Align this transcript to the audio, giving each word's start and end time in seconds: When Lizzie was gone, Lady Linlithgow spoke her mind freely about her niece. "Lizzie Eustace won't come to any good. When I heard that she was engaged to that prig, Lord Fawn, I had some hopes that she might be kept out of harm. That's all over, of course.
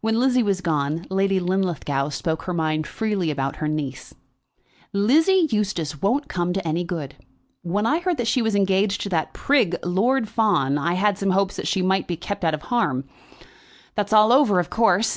When 0.00 0.20
Lizzie 0.20 0.44
was 0.44 0.60
gone, 0.60 1.04
Lady 1.10 1.40
Linlithgow 1.40 2.10
spoke 2.10 2.42
her 2.44 2.52
mind 2.52 2.86
freely 2.86 3.28
about 3.28 3.56
her 3.56 3.66
niece. 3.66 4.14
"Lizzie 4.92 5.48
Eustace 5.50 6.00
won't 6.00 6.28
come 6.28 6.52
to 6.52 6.64
any 6.64 6.84
good. 6.84 7.16
When 7.62 7.84
I 7.84 7.98
heard 7.98 8.18
that 8.18 8.28
she 8.28 8.40
was 8.40 8.54
engaged 8.54 9.00
to 9.00 9.08
that 9.08 9.32
prig, 9.34 9.76
Lord 9.84 10.28
Fawn, 10.28 10.78
I 10.78 10.94
had 10.94 11.18
some 11.18 11.30
hopes 11.30 11.56
that 11.56 11.66
she 11.66 11.82
might 11.82 12.06
be 12.06 12.16
kept 12.16 12.44
out 12.44 12.54
of 12.54 12.62
harm. 12.70 13.08
That's 13.96 14.12
all 14.12 14.32
over, 14.32 14.60
of 14.60 14.70
course. 14.70 15.16